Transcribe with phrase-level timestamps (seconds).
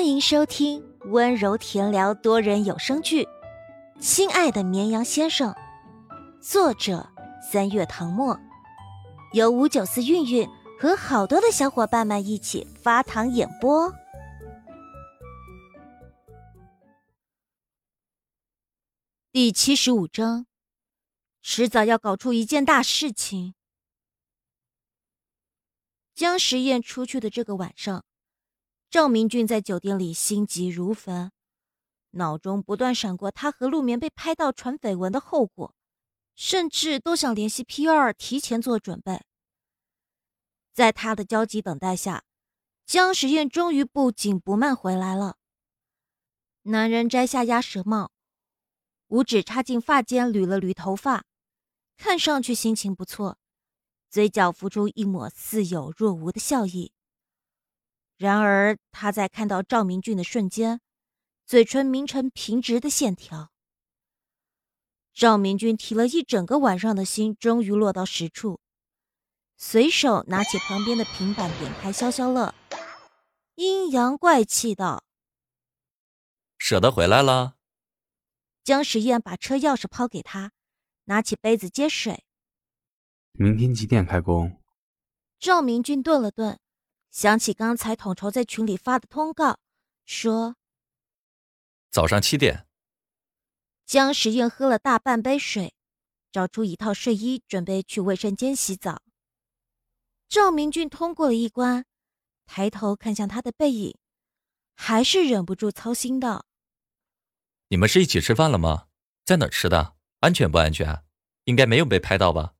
[0.00, 3.24] 欢迎收听温柔甜聊多人有声剧
[4.00, 5.52] 《亲爱的绵羊先生》，
[6.40, 7.06] 作者
[7.52, 8.40] 三月唐末，
[9.34, 10.48] 由五九四韵韵
[10.80, 13.92] 和好多的小伙伴们一起发糖演播。
[19.30, 20.46] 第七十五章，
[21.42, 23.52] 迟早要搞出一件大事情。
[26.14, 28.02] 江时宴出去的这个晚上。
[28.90, 31.30] 赵明俊在酒店里心急如焚，
[32.10, 35.76] 脑中不断闪过他和陆眠被拍到传绯闻的后果，
[36.34, 39.22] 甚至都想联系 P 二提前做准备。
[40.72, 42.24] 在他的焦急等待下，
[42.84, 45.36] 江时宴终于不紧不慢回来了。
[46.62, 48.10] 男人摘下鸭舌帽，
[49.06, 51.24] 五指插进发间捋了捋头发，
[51.96, 53.38] 看上去心情不错，
[54.10, 56.92] 嘴角浮出一抹似有若无的笑意。
[58.20, 60.82] 然而，他在看到赵明俊的瞬间，
[61.46, 63.50] 嘴唇抿成平直的线条。
[65.14, 68.60] 赵明俊提了一整个晚上的心，终于落到实处，
[69.56, 72.54] 随手拿起旁边的平板，点开消消乐，
[73.54, 75.02] 阴阳怪气道
[76.60, 77.56] ：“舍得回来了。”
[78.62, 80.52] 江时宴把车钥匙抛给他，
[81.04, 82.26] 拿起杯子接水。
[83.32, 84.60] 明天几点开工？
[85.38, 86.60] 赵明俊顿了顿。
[87.10, 89.58] 想起刚才统筹在群里发的通告，
[90.04, 90.56] 说
[91.90, 92.66] ：“早上七点。”
[93.84, 95.74] 江时宴喝了大半杯水，
[96.30, 99.02] 找出一套睡衣，准备去卫生间洗澡。
[100.28, 101.84] 赵明俊通过了一关，
[102.46, 103.98] 抬头看向他的背影，
[104.76, 106.46] 还是忍不住操心道
[107.66, 108.86] ：“你们是一起吃饭了吗？
[109.24, 109.96] 在哪儿吃的？
[110.20, 111.04] 安全不安全？
[111.44, 112.54] 应该没有被拍到吧？”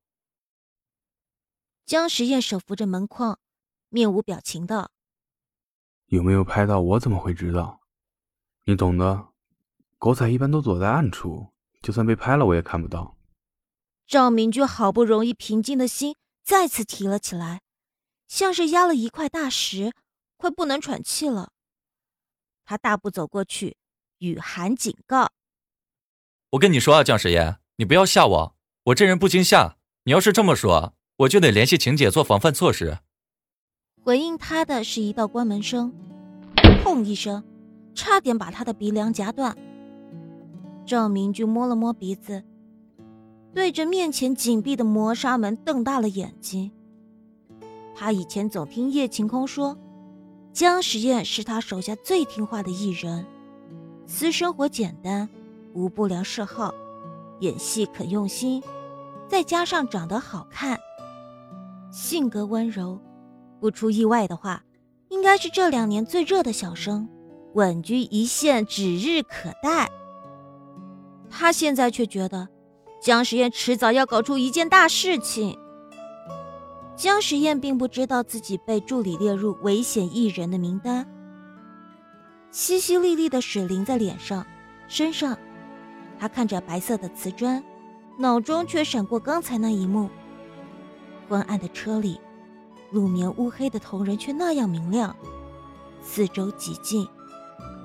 [1.87, 3.39] 江时宴手扶着门框。
[3.91, 4.91] 面无表情的，
[6.07, 6.81] 有没有拍到？
[6.81, 7.81] 我怎么会知道？
[8.65, 9.29] 你懂的，
[9.99, 13.19] 狗仔一般都躲在暗处，就算被拍了，我也看不到。
[14.07, 17.63] 赵明君好不容易平静的心再次提了起来，
[18.29, 19.93] 像是压了一块大石，
[20.37, 21.51] 快不能喘气了。
[22.65, 23.77] 他大步走过去，
[24.19, 25.33] 雨涵警告
[26.51, 29.79] ：“我跟你说啊，姜师爷，你不要吓我，我这人不惊吓。
[30.05, 32.99] 你要是这么说，我就得联系晴姐做防范措施。”
[34.03, 35.93] 回应他的是一道关门声，
[36.83, 37.45] 砰一声，
[37.95, 39.55] 差点把他的鼻梁夹断。
[40.87, 42.43] 赵明君摸了摸鼻子，
[43.55, 46.73] 对着面前紧闭的磨砂门瞪大了眼睛。
[47.95, 49.77] 他以前总听叶晴空说，
[50.51, 53.27] 江时宴是他手下最听话的艺人，
[54.07, 55.29] 私生活简单，
[55.75, 56.73] 无不良嗜好，
[57.41, 58.63] 演戏肯用心，
[59.29, 60.81] 再加上长得好看，
[61.93, 62.99] 性格温柔。
[63.61, 64.65] 不出意外的话，
[65.11, 67.09] 应该是这两年最热的小生，
[67.55, 69.89] 稳居一线指日可待。
[71.29, 72.49] 他现在却觉得，
[73.01, 75.57] 江时宴迟早要搞出一件大事情。
[76.97, 81.07] 江时宴并不知道自己被助理列入危险艺人的名单。
[82.53, 84.45] 淅淅沥沥的水淋在脸上、
[84.89, 85.39] 身上，
[86.19, 87.63] 他看着白色的瓷砖，
[88.19, 90.11] 脑中却闪过刚才那一幕：
[91.29, 92.21] 昏暗的车里。
[92.91, 95.15] 路面乌黑的瞳仁却那样明亮，
[96.03, 97.09] 四周寂静，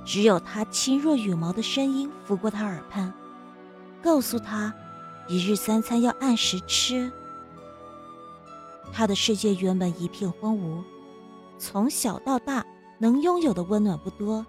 [0.03, 3.13] 只有他轻若羽毛的声音拂过他耳畔，
[4.01, 4.73] 告诉他，
[5.27, 7.11] 一日三餐要按时吃。
[8.91, 10.81] 他的世界原本一片荒芜，
[11.59, 12.65] 从小到大
[12.97, 14.45] 能拥有的温暖不多，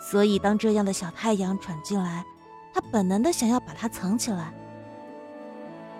[0.00, 2.24] 所以当这样的小太阳闯进来，
[2.72, 4.54] 他本能的想要把它藏起来。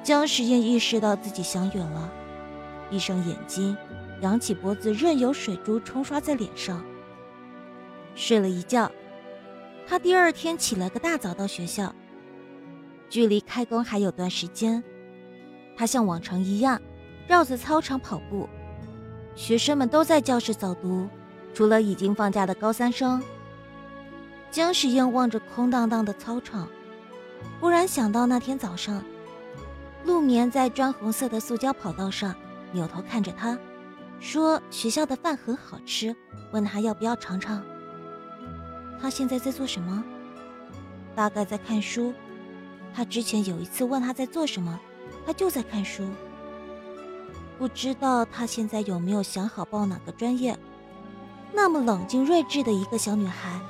[0.04, 2.12] 江时宴意识到自己想远了。
[2.90, 3.76] 闭上眼睛，
[4.20, 6.84] 扬起脖子，任由水珠冲刷在脸上。
[8.14, 8.90] 睡了一觉，
[9.86, 11.94] 他第二天起了个大早到学校。
[13.08, 14.82] 距离开工还有段时间，
[15.76, 16.80] 他像往常一样
[17.28, 18.48] 绕着操场跑步。
[19.34, 21.08] 学生们都在教室早读，
[21.52, 23.22] 除了已经放假的高三生。
[24.50, 26.68] 江时宴望着空荡荡的操场，
[27.60, 29.04] 忽然想到那天早上，
[30.04, 32.34] 陆眠在砖红色的塑胶跑道上。
[32.72, 33.58] 扭头看着他，
[34.20, 36.14] 说：“学校的饭很好吃。”
[36.52, 37.62] 问他要不要尝尝。
[39.00, 40.02] 他现在在做什么？
[41.14, 42.14] 大概在看书。
[42.94, 44.78] 他之前有一次问他在做什么，
[45.26, 46.08] 他就在看书。
[47.58, 50.58] 不知道他现在有没有想好报哪个专业？
[51.52, 53.60] 那么冷静睿智的一个小女孩，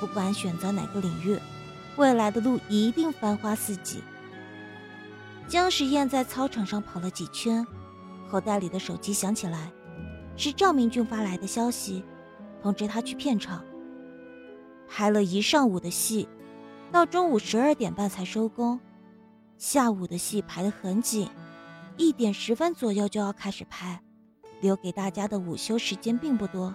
[0.00, 1.38] 不管选择哪个领域，
[1.96, 4.02] 未来的路一定繁花似锦。
[5.46, 7.66] 江时宴在操场上跑了几圈。
[8.30, 9.72] 口袋里的手机响起来，
[10.36, 12.04] 是赵明俊发来的消息，
[12.62, 13.64] 通知他去片场，
[14.88, 16.28] 拍了一上午的戏，
[16.90, 18.80] 到中午十二点半才收工。
[19.56, 21.28] 下午的戏排得很紧，
[21.96, 24.02] 一点十分左右就要开始拍，
[24.60, 26.74] 留给大家的午休时间并不多。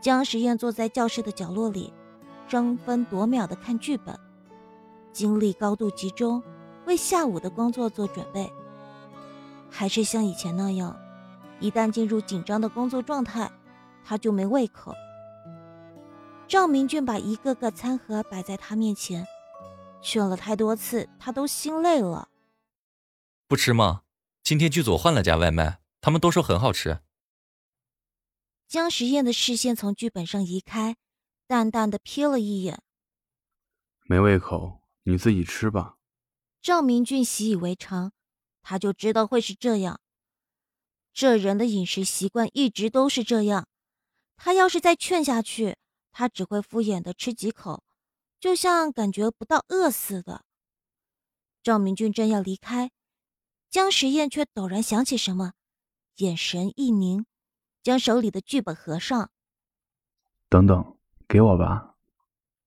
[0.00, 1.92] 江时宴坐在教室的角落里，
[2.46, 4.18] 争分夺秒地看剧本，
[5.12, 6.42] 精力高度集中，
[6.86, 8.50] 为下午的工作做准备。
[9.70, 10.98] 还是像以前那样，
[11.60, 13.50] 一旦进入紧张的工作状态，
[14.04, 14.94] 他就没胃口。
[16.48, 19.24] 赵明俊把一个个餐盒摆在他面前，
[20.02, 22.28] 选了太多次，他都心累了。
[23.46, 24.02] 不吃吗？
[24.42, 27.00] 今天剧组换了家外卖，他们都说很好吃。
[28.66, 30.96] 江时宴的视线从剧本上移开，
[31.46, 32.82] 淡淡的瞥了一眼，
[34.04, 35.96] 没胃口，你自己吃吧。
[36.62, 38.12] 赵明俊习以为常，
[38.62, 40.00] 他就知道会是这样。
[41.12, 43.68] 这人的饮食习惯一直都是这样，
[44.36, 45.76] 他要是再劝下去。
[46.12, 47.84] 他只会敷衍的吃几口，
[48.40, 50.44] 就像感觉不到饿似的。
[51.62, 52.90] 赵明俊正要离开，
[53.70, 55.52] 江时宴却陡然想起什么，
[56.16, 57.26] 眼神一凝，
[57.82, 59.30] 将手里的剧本合上。
[60.48, 60.98] 等等，
[61.28, 61.94] 给我吧。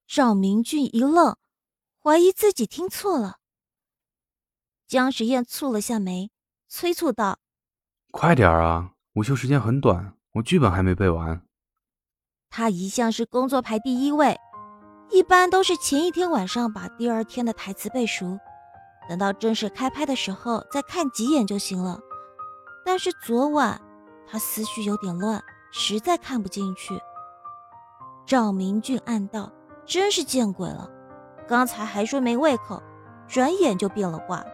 [0.07, 1.35] 赵明俊一愣，
[2.01, 3.39] 怀疑自己听错了。
[4.93, 6.29] 江时宴蹙了下眉，
[6.69, 7.39] 催促道
[8.13, 11.41] ：“快点啊，午休时间很短，我剧本还没背完。”
[12.51, 14.39] 他一向是工作排第一位，
[15.09, 18.37] 一般都是前一天晚上把第二天的台词背熟，
[19.09, 21.99] 等到正式开拍的时候再看几眼就行了。
[22.85, 23.81] 但是昨晚
[24.27, 27.01] 他思绪有点乱，实在看不进去。
[28.27, 29.51] 赵明俊暗道：
[29.87, 30.87] 真是见鬼了，
[31.47, 32.79] 刚才还说没胃口，
[33.27, 34.45] 转眼就变了卦。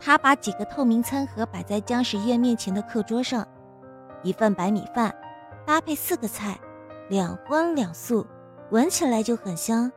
[0.00, 3.46] 他把几个透明餐盒摆在姜时宴面前的课桌上，
[4.22, 5.14] 一份白米饭。
[5.66, 6.58] 搭配四个菜，
[7.10, 8.26] 两荤两素，
[8.70, 9.92] 闻起来就很香。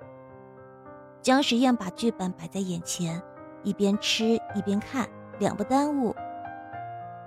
[1.21, 3.21] 姜时宴把剧本摆在眼前，
[3.63, 5.07] 一边吃一边看，
[5.39, 6.13] 两不耽误。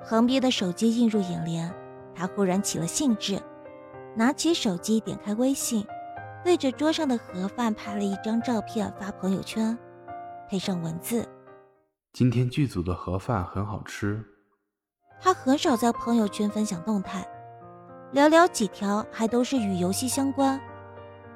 [0.07, 1.73] 旁边的手机映入眼帘，
[2.15, 3.41] 他忽然起了兴致，
[4.15, 5.87] 拿起手机点开微信，
[6.45, 9.79] 对着桌上的盒饭拍了一张照片发朋友圈，
[10.51, 11.27] 配上文字
[12.15, 14.25] ：“今天剧组的盒饭很好吃。”
[15.21, 17.27] 他很少在朋友圈分享动态。
[18.13, 20.61] 寥寥几条，还都是与游戏相关。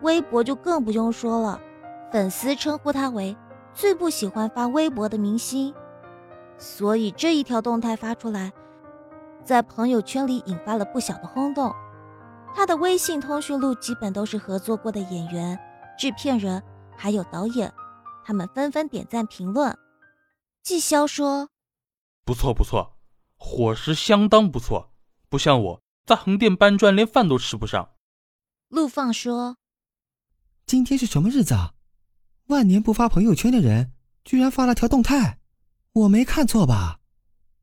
[0.02, 1.60] 微博就更不用说了，
[2.12, 3.36] 粉丝称呼他为
[3.74, 5.74] 最不喜欢发微博的明星。
[6.56, 8.52] 所以这一条动态发出来，
[9.42, 11.74] 在朋友圈里引发了不小的轰动。
[12.54, 15.58] 他的微信通讯录基本都是合作过的演员、
[15.98, 16.62] 制片人，
[16.96, 17.72] 还有导演，
[18.24, 19.76] 他们纷纷点赞评论。
[20.68, 21.48] 季潇说
[22.26, 22.98] ：“不错不错，
[23.38, 24.92] 伙食相当不错，
[25.30, 27.94] 不像我。”在横店搬砖，连饭都吃不上。
[28.68, 29.56] 陆放说
[30.66, 31.72] ：“今天是什么日子啊？
[32.48, 33.94] 万年不发朋友圈的人，
[34.26, 35.40] 居然发了条动态，
[35.92, 37.00] 我没看错吧？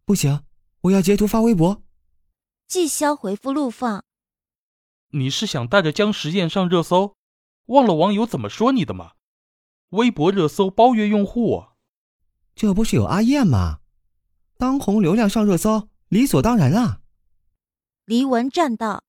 [0.04, 0.44] 不行，
[0.82, 1.84] 我要截图发微博。”
[2.66, 4.04] 季潇回复陆放
[5.14, 7.16] ：“你是想带着姜时宴上热搜？
[7.68, 9.12] 忘了网友怎么说你的吗？
[9.90, 11.66] 微博热搜包月用户，
[12.56, 13.80] 这不是有阿燕吗？
[14.58, 17.02] 当红流量上热搜，理所当然啊。”
[18.06, 19.04] 黎文站道：“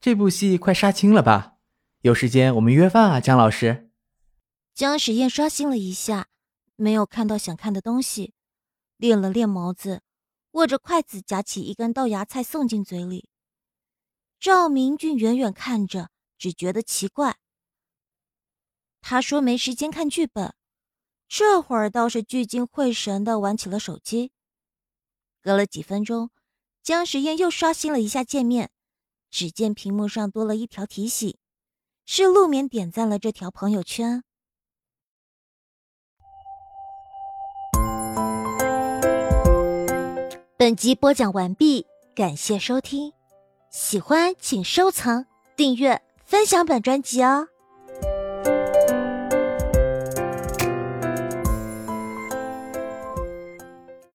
[0.00, 1.56] 这部戏快杀青了吧？
[2.02, 3.90] 有时间我们约饭啊，姜老师。”
[4.74, 6.28] 姜时宴刷新了一下，
[6.76, 8.34] 没有看到想看的东西，
[8.96, 10.02] 练了练眸子，
[10.52, 13.28] 握着筷子夹起一根豆芽菜送进嘴里。
[14.38, 17.36] 赵明俊远远看着，只觉得奇怪。
[19.02, 20.54] 他说没时间看剧本，
[21.32, 24.32] 这会儿倒是聚精会神的玩起了手机。
[25.40, 26.30] 隔了几分钟。
[26.82, 28.70] 江时宴又刷新了一下界面，
[29.30, 31.36] 只见屏幕上多了一条提醒，
[32.04, 34.24] 是陆眠点赞了这条朋友圈。
[40.56, 43.12] 本集播讲完毕，感谢收听，
[43.70, 47.49] 喜欢请收藏、订阅、分享本专辑哦。